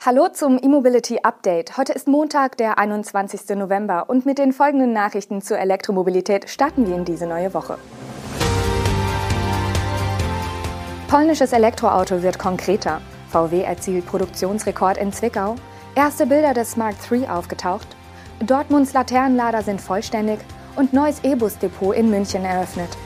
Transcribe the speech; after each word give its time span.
Hallo 0.00 0.28
zum 0.32 0.60
E-Mobility 0.62 1.18
Update. 1.24 1.76
Heute 1.76 1.92
ist 1.92 2.06
Montag, 2.06 2.56
der 2.56 2.78
21. 2.78 3.56
November 3.56 4.08
und 4.08 4.26
mit 4.26 4.38
den 4.38 4.52
folgenden 4.52 4.92
Nachrichten 4.92 5.42
zur 5.42 5.58
Elektromobilität 5.58 6.48
starten 6.48 6.86
wir 6.86 6.94
in 6.94 7.04
diese 7.04 7.26
neue 7.26 7.52
Woche. 7.52 7.78
Polnisches 11.08 11.52
Elektroauto 11.52 12.22
wird 12.22 12.38
konkreter. 12.38 13.00
VW 13.30 13.62
erzielt 13.62 14.06
Produktionsrekord 14.06 14.98
in 14.98 15.12
Zwickau. 15.12 15.56
Erste 15.96 16.26
Bilder 16.26 16.54
des 16.54 16.70
Smart 16.70 16.94
3 17.08 17.28
aufgetaucht. 17.28 17.88
Dortmunds 18.38 18.92
Laternenlader 18.92 19.62
sind 19.62 19.80
vollständig 19.80 20.38
und 20.76 20.92
neues 20.92 21.24
E-Bus-Depot 21.24 21.96
in 21.96 22.08
München 22.08 22.44
eröffnet. 22.44 22.96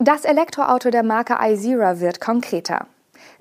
Das 0.00 0.24
Elektroauto 0.24 0.90
der 0.90 1.02
Marke 1.02 1.38
iZera 1.42 1.98
wird 1.98 2.20
konkreter. 2.20 2.86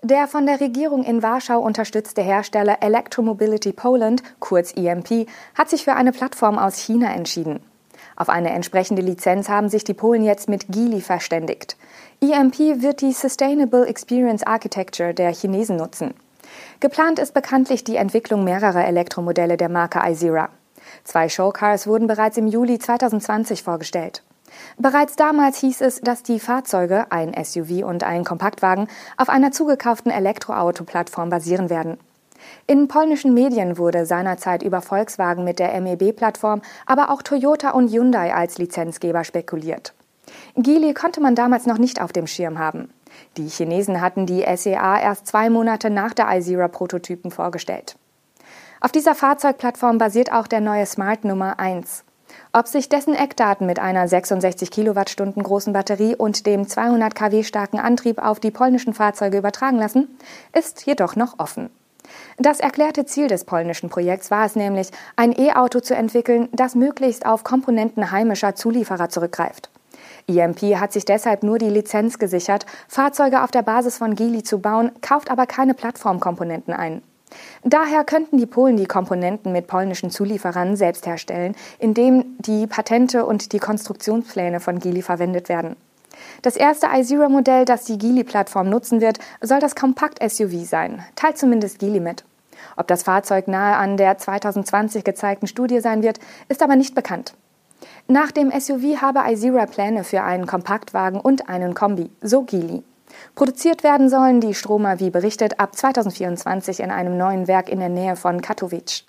Der 0.02 0.26
von 0.26 0.48
der 0.48 0.60
Regierung 0.60 1.04
in 1.04 1.22
Warschau 1.22 1.60
unterstützte 1.60 2.24
Hersteller 2.24 2.80
Electromobility 2.82 3.74
Poland, 3.74 4.24
kurz 4.40 4.76
EMP, 4.76 5.28
hat 5.54 5.70
sich 5.70 5.84
für 5.84 5.94
eine 5.94 6.12
Plattform 6.12 6.58
aus 6.58 6.78
China 6.78 7.14
entschieden. 7.14 7.60
Auf 8.16 8.30
eine 8.30 8.50
entsprechende 8.50 9.04
Lizenz 9.04 9.50
haben 9.50 9.70
sich 9.70 9.84
die 9.84 9.94
Polen 9.94 10.24
jetzt 10.24 10.50
mit 10.50 10.68
Geely 10.70 11.02
verständigt. 11.02 11.78
EMP 12.22 12.82
wird 12.82 13.02
die 13.02 13.14
Sustainable 13.14 13.86
Experience 13.86 14.42
Architecture 14.42 15.14
der 15.14 15.32
Chinesen 15.32 15.76
nutzen. 15.76 16.16
Geplant 16.80 17.20
ist 17.20 17.36
bekanntlich 17.36 17.84
die 17.84 17.98
Entwicklung 17.98 18.44
mehrerer 18.44 18.88
Elektromodelle 18.88 19.58
der 19.58 19.70
Marke 19.70 20.00
iZera. 20.04 20.50
Zwei 21.04 21.30
Showcars 21.30 21.86
wurden 21.86 22.08
bereits 22.08 22.38
im 22.38 22.48
Juli 22.48 22.80
2020 22.80 23.62
vorgestellt. 23.62 24.24
Bereits 24.78 25.16
damals 25.16 25.58
hieß 25.60 25.82
es, 25.82 26.02
dass 26.02 26.24
die 26.24 26.40
Fahrzeuge, 26.40 27.12
ein 27.12 27.34
SUV 27.34 27.86
und 27.86 28.04
ein 28.04 28.24
Kompaktwagen, 28.24 28.88
auf 29.18 29.30
einer 29.30 29.52
zugekauften 29.52 30.12
Elektroauto-Plattform 30.12 31.30
basieren 31.30 31.70
werden. 31.70 31.98
In 32.68 32.88
polnischen 32.88 33.34
Medien 33.34 33.78
wurde 33.78 34.06
seinerzeit 34.06 34.64
über 34.64 34.82
Volkswagen 34.82 35.44
mit 35.44 35.60
der 35.60 35.80
MEB-Plattform, 35.82 36.62
aber 36.86 37.10
auch 37.10 37.22
Toyota 37.22 37.72
und 37.72 37.92
Hyundai 37.92 38.34
als 38.34 38.58
Lizenzgeber 38.58 39.24
spekuliert. 39.24 39.94
Geely 40.56 40.94
konnte 40.94 41.22
man 41.22 41.36
damals 41.36 41.66
noch 41.66 41.78
nicht 41.78 42.02
auf 42.02 42.12
dem 42.12 42.28
Schirm 42.28 42.60
haben. 42.60 42.90
Die 43.38 43.48
Chinesen 43.48 44.02
hatten 44.02 44.26
die 44.26 44.46
SEA 44.56 45.00
erst 45.00 45.28
zwei 45.28 45.50
Monate 45.50 45.90
nach 45.90 46.14
der 46.14 46.28
iZera-Prototypen 46.30 47.32
vorgestellt. 47.32 47.98
Auf 48.80 48.92
dieser 48.92 49.16
Fahrzeugplattform 49.16 49.98
basiert 49.98 50.32
auch 50.32 50.48
der 50.48 50.62
neue 50.62 50.86
Smart 50.86 51.24
Nummer 51.24 51.60
1. 51.60 52.04
Ob 52.54 52.68
sich 52.68 52.90
dessen 52.90 53.14
Eckdaten 53.14 53.68
mit 53.68 53.80
einer 53.80 54.08
66 54.08 54.72
Kilowattstunden 54.72 55.44
großen 55.44 55.74
Batterie 55.74 56.16
und 56.16 56.46
dem 56.46 56.68
200 56.68 57.14
kW 57.16 57.44
starken 57.44 57.80
Antrieb 57.80 58.20
auf 58.20 58.40
die 58.40 58.52
polnischen 58.52 58.94
Fahrzeuge 58.94 59.38
übertragen 59.38 59.78
lassen, 59.78 60.08
ist 60.54 60.86
jedoch 60.86 61.16
noch 61.16 61.40
offen. 61.40 61.70
Das 62.38 62.60
erklärte 62.60 63.06
Ziel 63.06 63.28
des 63.28 63.44
polnischen 63.44 63.90
Projekts 63.90 64.32
war 64.32 64.46
es 64.46 64.56
nämlich, 64.56 64.90
ein 65.16 65.38
E-Auto 65.38 65.80
zu 65.80 65.96
entwickeln, 65.96 66.50
das 66.52 66.76
möglichst 66.76 67.26
auf 67.26 67.44
Komponenten 67.44 68.12
heimischer 68.12 68.56
Zulieferer 68.56 69.10
zurückgreift. 69.10 69.70
EMP 70.28 70.76
hat 70.76 70.94
sich 70.94 71.06
deshalb 71.06 71.44
nur 71.44 71.58
die 71.58 71.70
Lizenz 71.70 72.20
gesichert, 72.20 72.66
Fahrzeuge 72.88 73.44
auf 73.44 73.52
der 73.52 73.62
Basis 73.62 73.98
von 73.98 74.16
Geely 74.16 74.44
zu 74.44 74.60
bauen, 74.60 74.92
kauft 75.02 75.32
aber 75.32 75.46
keine 75.46 75.74
Plattformkomponenten 75.74 76.74
ein. 76.74 77.02
Daher 77.64 78.04
könnten 78.04 78.38
die 78.38 78.46
Polen 78.46 78.78
die 78.78 78.86
Komponenten 78.86 79.52
mit 79.52 79.68
polnischen 79.68 80.10
Zulieferern 80.10 80.76
selbst 80.76 81.06
herstellen, 81.06 81.56
indem 81.80 82.38
die 82.40 82.68
Patente 82.68 83.26
und 83.26 83.52
die 83.52 83.60
Konstruktionspläne 83.60 84.60
von 84.60 84.80
Geely 84.80 85.02
verwendet 85.02 85.50
werden. 85.50 85.76
Das 86.42 86.56
erste 86.56 86.88
iZero-Modell, 86.94 87.66
das 87.66 87.86
die 87.86 87.98
Geely-Plattform 87.98 88.70
nutzen 88.70 89.02
wird, 89.02 89.20
soll 89.42 89.60
das 89.60 89.76
Kompakt-SUV 89.76 90.66
sein, 90.66 91.04
teilt 91.16 91.38
zumindest 91.38 91.80
Geely 91.80 92.00
mit. 92.00 92.24
Ob 92.76 92.88
das 92.88 93.04
Fahrzeug 93.04 93.48
nahe 93.48 93.76
an 93.76 93.98
der 93.98 94.18
2020 94.18 95.04
gezeigten 95.04 95.48
Studie 95.48 95.80
sein 95.80 96.04
wird, 96.04 96.20
ist 96.48 96.64
aber 96.64 96.76
nicht 96.76 96.96
bekannt. 96.96 97.34
Nach 98.08 98.32
dem 98.32 98.52
SUV 98.52 99.02
habe 99.02 99.22
iZero 99.32 99.66
Pläne 99.66 100.04
für 100.04 100.24
einen 100.24 100.48
Kompaktwagen 100.48 101.20
und 101.20 101.50
einen 101.50 101.74
Kombi, 101.74 102.10
so 102.22 102.44
Geely. 102.44 102.84
Produziert 103.36 103.84
werden 103.84 104.10
sollen 104.10 104.42
die 104.42 104.54
Stromer, 104.54 105.00
wie 105.00 105.10
berichtet, 105.10 105.60
ab 105.60 105.76
2024 105.76 106.80
in 106.80 106.92
einem 106.92 107.18
neuen 107.18 107.48
Werk 107.48 107.70
in 107.70 107.80
der 107.80 107.90
Nähe 107.90 108.16
von 108.16 108.42
Katowice. 108.42 109.06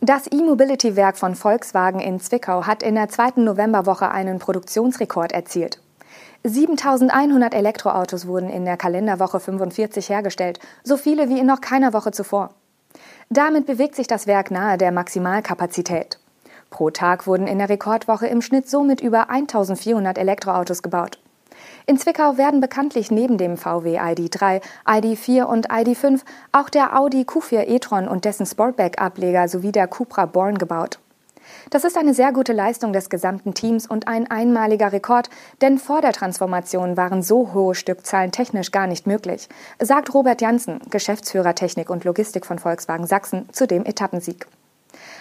Das 0.00 0.30
E-Mobility-Werk 0.30 1.18
von 1.18 1.34
Volkswagen 1.34 2.00
in 2.00 2.20
Zwickau 2.20 2.66
hat 2.66 2.82
in 2.82 2.94
der 2.94 3.08
zweiten 3.08 3.44
Novemberwoche 3.44 4.10
einen 4.10 4.38
Produktionsrekord 4.38 5.32
erzielt. 5.32 5.80
7100 6.44 7.52
Elektroautos 7.52 8.26
wurden 8.26 8.48
in 8.48 8.64
der 8.64 8.76
Kalenderwoche 8.76 9.40
45 9.40 10.08
hergestellt, 10.08 10.60
so 10.84 10.96
viele 10.96 11.28
wie 11.28 11.40
in 11.40 11.46
noch 11.46 11.60
keiner 11.60 11.92
Woche 11.92 12.12
zuvor. 12.12 12.54
Damit 13.28 13.66
bewegt 13.66 13.96
sich 13.96 14.06
das 14.06 14.26
Werk 14.26 14.50
nahe 14.50 14.78
der 14.78 14.92
Maximalkapazität. 14.92 16.18
Pro 16.70 16.90
Tag 16.90 17.26
wurden 17.26 17.46
in 17.46 17.58
der 17.58 17.68
Rekordwoche 17.68 18.28
im 18.28 18.40
Schnitt 18.40 18.68
somit 18.68 19.00
über 19.00 19.30
1400 19.30 20.16
Elektroautos 20.16 20.82
gebaut. 20.82 21.18
In 21.88 21.96
Zwickau 21.96 22.36
werden 22.36 22.60
bekanntlich 22.60 23.10
neben 23.10 23.38
dem 23.38 23.56
VW 23.56 23.98
ID3, 23.98 24.60
ID4 24.84 25.44
und 25.44 25.70
ID5 25.70 26.20
auch 26.52 26.68
der 26.68 26.94
Audi 26.94 27.22
Q4 27.22 27.66
e-tron 27.66 28.08
und 28.08 28.26
dessen 28.26 28.44
Sportback-Ableger 28.44 29.48
sowie 29.48 29.72
der 29.72 29.88
Cupra 29.88 30.26
Born 30.26 30.58
gebaut. 30.58 30.98
Das 31.70 31.84
ist 31.84 31.96
eine 31.96 32.12
sehr 32.12 32.30
gute 32.34 32.52
Leistung 32.52 32.92
des 32.92 33.08
gesamten 33.08 33.54
Teams 33.54 33.86
und 33.86 34.06
ein 34.06 34.30
einmaliger 34.30 34.92
Rekord, 34.92 35.30
denn 35.62 35.78
vor 35.78 36.02
der 36.02 36.12
Transformation 36.12 36.98
waren 36.98 37.22
so 37.22 37.54
hohe 37.54 37.74
Stückzahlen 37.74 38.32
technisch 38.32 38.70
gar 38.70 38.86
nicht 38.86 39.06
möglich, 39.06 39.48
sagt 39.80 40.12
Robert 40.12 40.42
Janssen, 40.42 40.80
Geschäftsführer 40.90 41.54
Technik 41.54 41.88
und 41.88 42.04
Logistik 42.04 42.44
von 42.44 42.58
Volkswagen 42.58 43.06
Sachsen, 43.06 43.48
zu 43.52 43.66
dem 43.66 43.86
Etappensieg. 43.86 44.46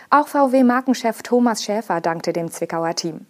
Auch 0.10 0.28
VW-Markenchef 0.28 1.24
Thomas 1.24 1.64
Schäfer 1.64 2.02
dankte 2.02 2.34
dem 2.34 2.52
Zwickauer 2.52 2.94
Team. 2.94 3.26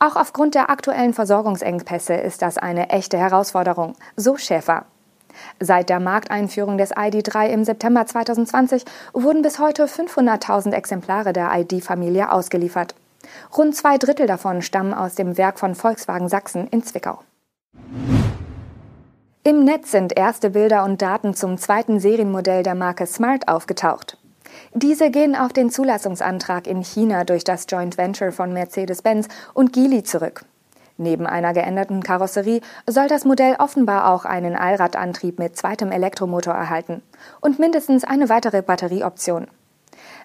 Auch 0.00 0.14
aufgrund 0.14 0.54
der 0.54 0.70
aktuellen 0.70 1.12
Versorgungsengpässe 1.12 2.14
ist 2.14 2.42
das 2.42 2.56
eine 2.56 2.90
echte 2.90 3.18
Herausforderung, 3.18 3.94
so 4.16 4.36
Schäfer. 4.36 4.84
Seit 5.58 5.88
der 5.88 5.98
Markteinführung 5.98 6.78
des 6.78 6.92
ID3 6.92 7.48
im 7.48 7.64
September 7.64 8.06
2020 8.06 8.84
wurden 9.12 9.42
bis 9.42 9.58
heute 9.58 9.86
500.000 9.86 10.72
Exemplare 10.72 11.32
der 11.32 11.50
ID-Familie 11.52 12.30
ausgeliefert. 12.30 12.94
Rund 13.56 13.74
zwei 13.74 13.98
Drittel 13.98 14.26
davon 14.26 14.62
stammen 14.62 14.94
aus 14.94 15.16
dem 15.16 15.36
Werk 15.36 15.58
von 15.58 15.74
Volkswagen 15.74 16.28
Sachsen 16.28 16.68
in 16.68 16.82
Zwickau. 16.84 17.20
Im 19.42 19.64
Netz 19.64 19.90
sind 19.90 20.16
erste 20.16 20.50
Bilder 20.50 20.84
und 20.84 21.00
Daten 21.00 21.34
zum 21.34 21.56
zweiten 21.58 22.00
Serienmodell 22.00 22.62
der 22.62 22.74
Marke 22.74 23.06
Smart 23.06 23.48
aufgetaucht. 23.48 24.17
Diese 24.80 25.10
gehen 25.10 25.34
auf 25.34 25.52
den 25.52 25.70
Zulassungsantrag 25.70 26.68
in 26.68 26.82
China 26.82 27.24
durch 27.24 27.42
das 27.42 27.66
Joint 27.68 27.98
Venture 27.98 28.30
von 28.30 28.52
Mercedes-Benz 28.52 29.26
und 29.52 29.72
Geely 29.72 30.04
zurück. 30.04 30.44
Neben 30.96 31.26
einer 31.26 31.52
geänderten 31.52 32.00
Karosserie 32.04 32.60
soll 32.86 33.08
das 33.08 33.24
Modell 33.24 33.56
offenbar 33.58 34.08
auch 34.08 34.24
einen 34.24 34.54
Allradantrieb 34.54 35.40
mit 35.40 35.56
zweitem 35.56 35.90
Elektromotor 35.90 36.54
erhalten 36.54 37.02
und 37.40 37.58
mindestens 37.58 38.04
eine 38.04 38.28
weitere 38.28 38.62
Batterieoption. 38.62 39.48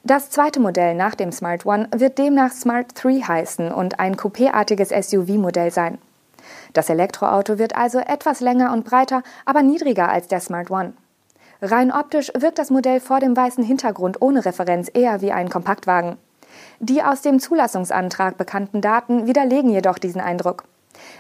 Das 0.04 0.30
zweite 0.30 0.60
Modell 0.60 0.94
nach 0.94 1.16
dem 1.16 1.32
Smart 1.32 1.66
One 1.66 1.88
wird 1.96 2.20
demnach 2.20 2.52
Smart 2.52 2.92
3 2.94 3.22
heißen 3.22 3.72
und 3.72 4.00
ein 4.00 4.16
coupéartiges 4.16 4.94
SUV-Modell 4.94 5.72
sein. 5.72 5.98
Das 6.74 6.92
Elektroauto 6.92 7.58
wird 7.58 7.76
also 7.76 7.98
etwas 7.98 8.40
länger 8.40 8.72
und 8.72 8.86
breiter, 8.86 9.24
aber 9.46 9.64
niedriger 9.64 10.10
als 10.10 10.28
der 10.28 10.42
Smart 10.42 10.70
One. 10.70 10.94
Rein 11.66 11.94
optisch 11.94 12.30
wirkt 12.38 12.60
das 12.60 12.72
Modell 12.72 13.00
vor 13.00 13.22
dem 13.22 13.38
weißen 13.38 13.64
Hintergrund 13.64 14.22
ohne 14.22 14.44
Referenz 14.44 14.92
eher 14.94 15.22
wie 15.22 15.32
ein 15.32 15.48
Kompaktwagen. 15.48 16.18
Die 16.82 17.02
aus 17.02 17.22
dem 17.22 17.40
Zulassungsantrag 17.40 18.38
bekannten 18.38 18.82
Daten 18.82 19.28
widerlegen 19.28 19.70
jedoch 19.70 19.98
diesen 19.98 20.20
Eindruck. 20.20 20.66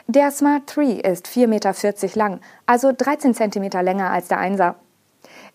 Der 0.07 0.31
Smart 0.31 0.63
3 0.65 0.99
ist 1.09 1.27
4,40 1.27 1.47
Meter 1.47 2.19
lang, 2.19 2.41
also 2.65 2.91
13 2.91 3.33
Zentimeter 3.33 3.81
länger 3.81 4.09
als 4.09 4.27
der 4.27 4.39
1er. 4.39 4.73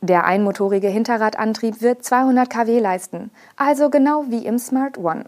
Der 0.00 0.24
einmotorige 0.24 0.88
Hinterradantrieb 0.88 1.82
wird 1.82 2.02
200 2.02 2.48
kW 2.48 2.78
leisten, 2.78 3.30
also 3.56 3.90
genau 3.90 4.24
wie 4.28 4.46
im 4.46 4.58
Smart 4.58 4.96
One. 4.96 5.26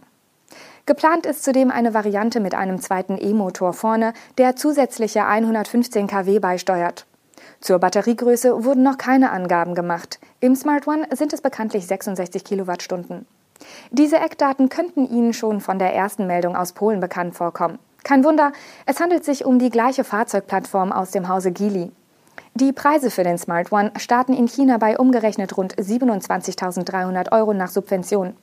Geplant 0.87 1.27
ist 1.27 1.45
zudem 1.45 1.71
eine 1.71 1.93
Variante 1.93 2.41
mit 2.41 2.55
einem 2.55 2.81
zweiten 2.81 3.19
E-Motor 3.21 3.75
vorne, 3.75 4.15
der 4.39 4.57
zusätzliche 4.57 5.27
115 5.27 6.07
kW 6.07 6.39
beisteuert. 6.39 7.05
Zur 7.61 7.79
Batteriegröße 7.79 8.65
wurden 8.65 8.83
noch 8.83 8.99
keine 8.99 9.31
Angaben 9.31 9.75
gemacht. 9.75 10.19
Im 10.41 10.55
Smart 10.55 10.87
One 10.87 11.07
sind 11.13 11.33
es 11.33 11.41
bekanntlich 11.41 11.87
66 11.87 12.45
Kilowattstunden. 12.45 13.27
Diese 13.91 14.17
Eckdaten 14.17 14.69
könnten 14.69 15.07
Ihnen 15.07 15.33
schon 15.33 15.61
von 15.61 15.79
der 15.79 15.95
ersten 15.95 16.27
Meldung 16.27 16.57
aus 16.57 16.73
Polen 16.73 17.01
bekannt 17.01 17.35
vorkommen. 17.35 17.79
Kein 18.03 18.25
Wunder, 18.25 18.53
es 18.87 19.01
handelt 19.01 19.25
sich 19.25 19.45
um 19.45 19.59
die 19.59 19.71
gleiche 19.71 20.05
Fahrzeugplattform 20.05 20.93
aus 20.93 21.11
dem 21.11 21.29
Hause 21.29 21.53
Geely. 21.53 21.93
Die 22.55 22.73
Preise 22.73 23.11
für 23.11 23.23
den 23.23 23.39
Smart 23.39 23.71
One 23.71 23.93
starten 23.97 24.33
in 24.35 24.49
China 24.49 24.77
bei 24.79 24.99
umgerechnet 24.99 25.57
rund 25.57 25.77
27.300 25.77 27.33
Euro 27.33 27.55
nach 27.55 27.71
Subvention. 27.71 28.37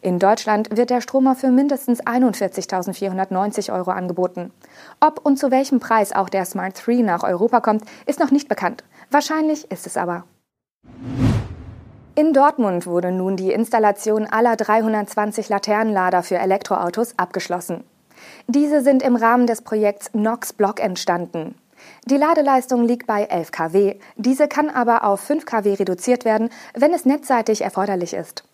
In 0.00 0.18
Deutschland 0.18 0.76
wird 0.76 0.90
der 0.90 1.00
Stromer 1.00 1.36
für 1.36 1.50
mindestens 1.50 2.02
41.490 2.02 3.72
Euro 3.72 3.92
angeboten. 3.92 4.52
Ob 5.00 5.24
und 5.24 5.38
zu 5.38 5.50
welchem 5.50 5.78
Preis 5.78 6.12
auch 6.12 6.28
der 6.28 6.44
Smart 6.44 6.74
3 6.84 7.02
nach 7.02 7.22
Europa 7.22 7.60
kommt, 7.60 7.84
ist 8.04 8.18
noch 8.18 8.32
nicht 8.32 8.48
bekannt. 8.48 8.82
Wahrscheinlich 9.10 9.70
ist 9.70 9.86
es 9.86 9.96
aber. 9.96 10.24
In 12.14 12.34
Dortmund 12.34 12.86
wurde 12.86 13.12
nun 13.12 13.36
die 13.36 13.52
Installation 13.52 14.26
aller 14.26 14.56
320 14.56 15.48
Laternenlader 15.48 16.22
für 16.22 16.36
Elektroautos 16.36 17.16
abgeschlossen. 17.16 17.84
Diese 18.48 18.82
sind 18.82 19.02
im 19.02 19.16
Rahmen 19.16 19.46
des 19.46 19.62
Projekts 19.62 20.10
NOx 20.12 20.52
Block 20.52 20.80
entstanden. 20.80 21.54
Die 22.06 22.16
Ladeleistung 22.16 22.84
liegt 22.84 23.06
bei 23.06 23.24
11 23.24 23.52
kW. 23.52 23.96
Diese 24.16 24.48
kann 24.48 24.70
aber 24.70 25.04
auf 25.04 25.20
5 25.20 25.46
kW 25.46 25.74
reduziert 25.74 26.24
werden, 26.24 26.50
wenn 26.74 26.92
es 26.92 27.04
netzseitig 27.04 27.62
erforderlich 27.62 28.14
ist. 28.14 28.44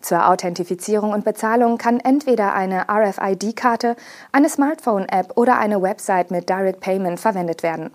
Zur 0.00 0.28
Authentifizierung 0.28 1.12
und 1.12 1.24
Bezahlung 1.24 1.78
kann 1.78 2.00
entweder 2.00 2.54
eine 2.54 2.86
RFID-Karte, 2.88 3.96
eine 4.32 4.48
Smartphone-App 4.48 5.36
oder 5.36 5.58
eine 5.58 5.82
Website 5.82 6.30
mit 6.30 6.48
Direct 6.48 6.80
Payment 6.80 7.18
verwendet 7.18 7.62
werden. 7.62 7.90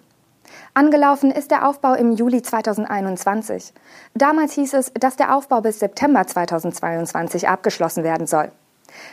Angelaufen 0.74 1.32
ist 1.32 1.52
der 1.52 1.68
Aufbau 1.68 1.94
im 1.94 2.14
Juli 2.14 2.42
2021. 2.42 3.74
Damals 4.14 4.54
hieß 4.54 4.74
es, 4.74 4.92
dass 4.94 5.16
der 5.16 5.36
Aufbau 5.36 5.62
bis 5.62 5.80
September 5.80 6.26
2022 6.26 7.48
abgeschlossen 7.48 8.04
werden 8.04 8.28
soll. 8.28 8.52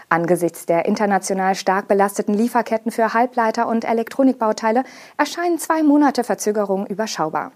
Angesichts 0.08 0.66
der 0.66 0.86
international 0.86 1.54
stark 1.54 1.88
belasteten 1.88 2.34
Lieferketten 2.34 2.90
für 2.90 3.14
Halbleiter 3.14 3.68
und 3.68 3.84
Elektronikbauteile 3.84 4.84
erscheinen 5.16 5.58
zwei 5.58 5.82
Monate 5.82 6.24
Verzögerung 6.24 6.86
überschaubar. 6.86 7.52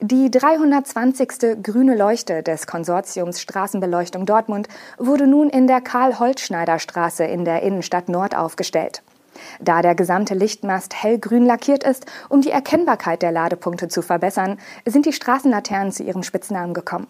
Die 0.00 0.30
320. 0.30 1.62
grüne 1.62 1.96
Leuchte 1.96 2.42
des 2.42 2.66
Konsortiums 2.66 3.40
Straßenbeleuchtung 3.40 4.26
Dortmund 4.26 4.68
wurde 4.98 5.26
nun 5.26 5.50
in 5.50 5.66
der 5.66 5.80
Karl-Holzschneider-Straße 5.80 7.24
in 7.24 7.44
der 7.44 7.62
Innenstadt 7.62 8.08
Nord 8.08 8.36
aufgestellt. 8.36 9.02
Da 9.60 9.82
der 9.82 9.94
gesamte 9.94 10.34
Lichtmast 10.34 10.94
hellgrün 10.94 11.44
lackiert 11.44 11.84
ist, 11.84 12.06
um 12.28 12.40
die 12.40 12.50
Erkennbarkeit 12.50 13.22
der 13.22 13.32
Ladepunkte 13.32 13.88
zu 13.88 14.02
verbessern, 14.02 14.58
sind 14.86 15.04
die 15.04 15.12
Straßenlaternen 15.12 15.92
zu 15.92 16.02
ihrem 16.02 16.22
Spitznamen 16.22 16.72
gekommen. 16.72 17.06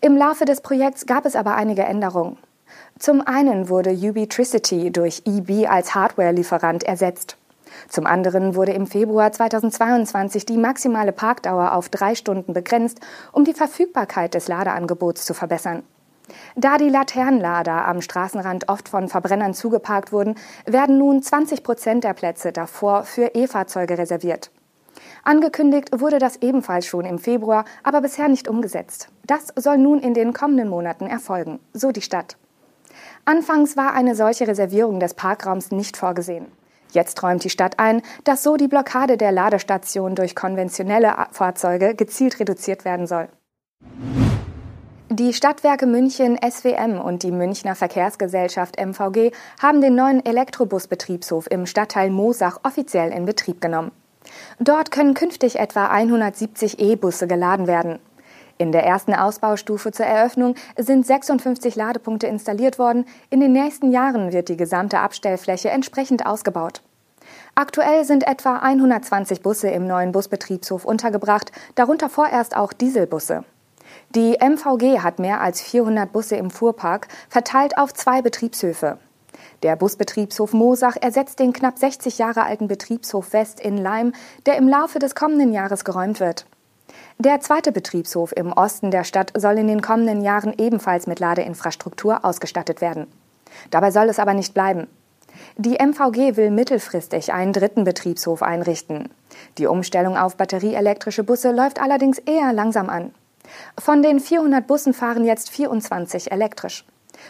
Im 0.00 0.16
Laufe 0.16 0.44
des 0.44 0.60
Projekts 0.60 1.06
gab 1.06 1.24
es 1.24 1.34
aber 1.34 1.54
einige 1.56 1.82
Änderungen. 1.82 2.36
Zum 2.98 3.20
einen 3.20 3.68
wurde 3.68 3.90
Ubitricity 3.90 4.90
durch 4.90 5.22
EB 5.24 5.66
als 5.68 5.94
Hardware-Lieferant 5.94 6.84
ersetzt. 6.84 7.36
Zum 7.88 8.06
anderen 8.06 8.54
wurde 8.54 8.72
im 8.72 8.86
Februar 8.86 9.32
2022 9.32 10.46
die 10.46 10.56
maximale 10.56 11.12
Parkdauer 11.12 11.72
auf 11.72 11.88
drei 11.88 12.14
Stunden 12.14 12.52
begrenzt, 12.52 13.00
um 13.32 13.44
die 13.44 13.54
Verfügbarkeit 13.54 14.34
des 14.34 14.48
Ladeangebots 14.48 15.24
zu 15.24 15.34
verbessern. 15.34 15.82
Da 16.54 16.78
die 16.78 16.88
Laternenlader 16.88 17.86
am 17.86 18.00
Straßenrand 18.00 18.68
oft 18.68 18.88
von 18.88 19.08
Verbrennern 19.08 19.54
zugeparkt 19.54 20.12
wurden, 20.12 20.36
werden 20.66 20.98
nun 20.98 21.22
20 21.22 21.62
Prozent 21.62 22.04
der 22.04 22.14
Plätze 22.14 22.52
davor 22.52 23.04
für 23.04 23.34
E-Fahrzeuge 23.34 23.98
reserviert. 23.98 24.50
Angekündigt 25.24 25.88
wurde 26.00 26.18
das 26.18 26.36
ebenfalls 26.36 26.86
schon 26.86 27.04
im 27.04 27.18
Februar, 27.18 27.64
aber 27.82 28.00
bisher 28.00 28.28
nicht 28.28 28.48
umgesetzt. 28.48 29.08
Das 29.24 29.48
soll 29.56 29.78
nun 29.78 30.00
in 30.00 30.14
den 30.14 30.32
kommenden 30.32 30.68
Monaten 30.68 31.06
erfolgen, 31.06 31.60
so 31.72 31.92
die 31.92 32.02
Stadt. 32.02 32.36
Anfangs 33.24 33.76
war 33.76 33.94
eine 33.94 34.14
solche 34.14 34.46
Reservierung 34.46 35.00
des 35.00 35.14
Parkraums 35.14 35.70
nicht 35.70 35.96
vorgesehen. 35.96 36.46
Jetzt 36.92 37.22
räumt 37.22 37.44
die 37.44 37.50
Stadt 37.50 37.78
ein, 37.78 38.02
dass 38.24 38.42
so 38.42 38.56
die 38.56 38.68
Blockade 38.68 39.16
der 39.16 39.32
Ladestation 39.32 40.14
durch 40.14 40.34
konventionelle 40.34 41.14
Fahrzeuge 41.30 41.94
gezielt 41.94 42.38
reduziert 42.38 42.84
werden 42.84 43.06
soll. 43.06 43.28
Die 45.08 45.34
Stadtwerke 45.34 45.86
München 45.86 46.38
SWM 46.42 46.98
und 46.98 47.22
die 47.22 47.32
Münchner 47.32 47.74
Verkehrsgesellschaft 47.74 48.78
MVG 48.78 49.32
haben 49.60 49.82
den 49.82 49.94
neuen 49.94 50.24
Elektrobusbetriebshof 50.24 51.50
im 51.50 51.66
Stadtteil 51.66 52.08
Moosach 52.08 52.60
offiziell 52.62 53.12
in 53.12 53.26
Betrieb 53.26 53.60
genommen. 53.60 53.92
Dort 54.58 54.90
können 54.90 55.12
künftig 55.12 55.58
etwa 55.58 55.88
170 55.88 56.78
E-Busse 56.78 57.26
geladen 57.26 57.66
werden. 57.66 57.98
In 58.58 58.72
der 58.72 58.84
ersten 58.84 59.14
Ausbaustufe 59.14 59.92
zur 59.92 60.06
Eröffnung 60.06 60.54
sind 60.76 61.06
56 61.06 61.76
Ladepunkte 61.76 62.26
installiert 62.26 62.78
worden. 62.78 63.06
In 63.30 63.40
den 63.40 63.52
nächsten 63.52 63.90
Jahren 63.90 64.32
wird 64.32 64.48
die 64.48 64.56
gesamte 64.56 64.98
Abstellfläche 64.98 65.70
entsprechend 65.70 66.26
ausgebaut. 66.26 66.82
Aktuell 67.54 68.04
sind 68.04 68.26
etwa 68.26 68.58
120 68.58 69.42
Busse 69.42 69.68
im 69.68 69.86
neuen 69.86 70.12
Busbetriebshof 70.12 70.84
untergebracht, 70.84 71.52
darunter 71.74 72.08
vorerst 72.08 72.56
auch 72.56 72.72
Dieselbusse. 72.72 73.44
Die 74.14 74.38
MVG 74.40 75.00
hat 75.00 75.18
mehr 75.18 75.40
als 75.40 75.60
400 75.60 76.12
Busse 76.12 76.36
im 76.36 76.50
Fuhrpark, 76.50 77.08
verteilt 77.28 77.76
auf 77.76 77.92
zwei 77.92 78.22
Betriebshöfe. 78.22 78.98
Der 79.62 79.76
Busbetriebshof 79.76 80.52
Moosach 80.52 80.96
ersetzt 81.00 81.38
den 81.38 81.52
knapp 81.52 81.78
60 81.78 82.18
Jahre 82.18 82.44
alten 82.44 82.68
Betriebshof 82.68 83.32
West 83.32 83.60
in 83.60 83.76
Leim, 83.76 84.12
der 84.46 84.56
im 84.56 84.68
Laufe 84.68 84.98
des 84.98 85.14
kommenden 85.14 85.52
Jahres 85.52 85.84
geräumt 85.84 86.20
wird. 86.20 86.46
Der 87.18 87.40
zweite 87.40 87.72
Betriebshof 87.72 88.32
im 88.36 88.52
Osten 88.52 88.90
der 88.90 89.04
Stadt 89.04 89.32
soll 89.36 89.58
in 89.58 89.66
den 89.66 89.82
kommenden 89.82 90.22
Jahren 90.22 90.54
ebenfalls 90.58 91.06
mit 91.06 91.20
Ladeinfrastruktur 91.20 92.24
ausgestattet 92.24 92.80
werden. 92.80 93.06
Dabei 93.70 93.90
soll 93.90 94.08
es 94.08 94.18
aber 94.18 94.34
nicht 94.34 94.54
bleiben. 94.54 94.88
Die 95.56 95.78
MVG 95.78 96.36
will 96.36 96.50
mittelfristig 96.50 97.32
einen 97.32 97.52
dritten 97.52 97.84
Betriebshof 97.84 98.42
einrichten. 98.42 99.08
Die 99.58 99.66
Umstellung 99.66 100.16
auf 100.16 100.36
batterieelektrische 100.36 101.24
Busse 101.24 101.52
läuft 101.52 101.80
allerdings 101.80 102.18
eher 102.18 102.52
langsam 102.52 102.88
an. 102.88 103.14
Von 103.78 104.02
den 104.02 104.20
400 104.20 104.66
Bussen 104.66 104.94
fahren 104.94 105.24
jetzt 105.24 105.50
24 105.50 106.32
elektrisch. 106.32 106.84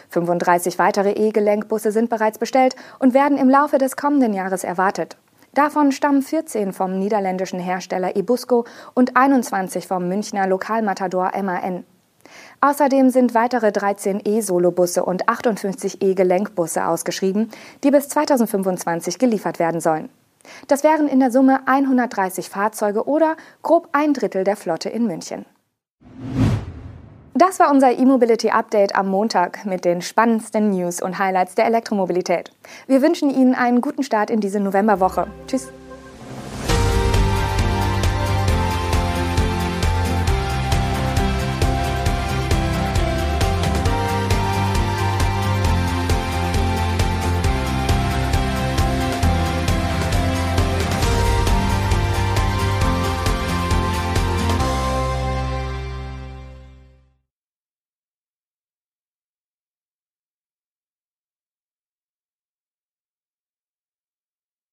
35 0.09 0.79
weitere 0.79 1.11
E-Gelenkbusse 1.11 1.91
sind 1.91 2.09
bereits 2.09 2.37
bestellt 2.37 2.75
und 2.99 3.13
werden 3.13 3.37
im 3.37 3.49
Laufe 3.49 3.77
des 3.77 3.95
kommenden 3.95 4.33
Jahres 4.33 4.63
erwartet. 4.63 5.17
Davon 5.53 5.91
stammen 5.91 6.23
14 6.23 6.73
vom 6.73 6.97
niederländischen 6.97 7.59
Hersteller 7.59 8.15
Ebusco 8.15 8.65
und 8.95 9.15
21 9.15 9.85
vom 9.85 10.07
Münchner 10.07 10.47
Lokalmatador 10.47 11.31
MAN. 11.43 11.83
Außerdem 12.61 13.11
sind 13.11 13.35
weitere 13.35 13.71
13 13.71 14.21
E-Solo-Busse 14.25 15.05
und 15.05 15.29
58 15.29 16.01
E-Gelenkbusse 16.01 16.87
ausgeschrieben, 16.87 17.51
die 17.83 17.91
bis 17.91 18.09
2025 18.09 19.19
geliefert 19.19 19.59
werden 19.59 19.79
sollen. 19.79 20.09
Das 20.67 20.83
wären 20.83 21.07
in 21.07 21.19
der 21.19 21.29
Summe 21.29 21.67
130 21.67 22.49
Fahrzeuge 22.49 23.07
oder 23.07 23.37
grob 23.61 23.89
ein 23.91 24.13
Drittel 24.13 24.43
der 24.43 24.55
Flotte 24.55 24.89
in 24.89 25.05
München. 25.05 25.45
Das 27.35 27.59
war 27.59 27.71
unser 27.71 27.97
E-Mobility 27.97 28.51
Update 28.51 28.93
am 28.95 29.07
Montag 29.09 29.65
mit 29.65 29.85
den 29.85 30.03
spannendsten 30.03 30.69
News 30.69 31.01
und 31.01 31.17
Highlights 31.17 31.55
der 31.55 31.65
Elektromobilität. 31.65 32.51
Wir 32.85 33.01
wünschen 33.01 33.31
Ihnen 33.31 33.55
einen 33.55 33.81
guten 33.81 34.03
Start 34.03 34.29
in 34.29 34.39
diese 34.39 34.59
Novemberwoche. 34.59 35.25
Tschüss. 35.47 35.71